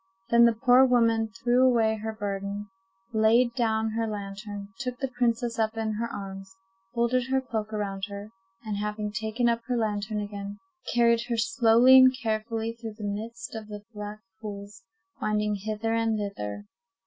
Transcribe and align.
Then 0.31 0.45
the 0.45 0.53
poor 0.55 0.83
woman 0.83 1.27
threw 1.27 1.63
away 1.63 1.97
her 1.97 2.11
burden, 2.11 2.69
laid 3.13 3.53
down 3.53 3.91
her 3.91 4.07
lantern, 4.07 4.69
took 4.79 4.97
the 4.97 5.07
princess 5.15 5.59
up 5.59 5.77
in 5.77 5.91
her 5.93 6.09
arms, 6.11 6.55
folded 6.91 7.27
her 7.27 7.39
cloak 7.39 7.71
around 7.71 8.05
her, 8.07 8.31
and 8.65 8.77
having 8.77 9.11
taken 9.11 9.47
up 9.47 9.61
her 9.67 9.77
lantern 9.77 10.19
again, 10.19 10.57
carried 10.95 11.25
her 11.27 11.37
slowly 11.37 11.99
and 11.99 12.15
carefully 12.17 12.73
through 12.73 12.95
the 12.97 13.03
midst 13.03 13.53
of 13.53 13.67
the 13.67 13.83
black 13.93 14.21
pools, 14.41 14.81
winding 15.21 15.53
hither 15.53 15.93
and 15.93 16.17
thither. 16.17 16.65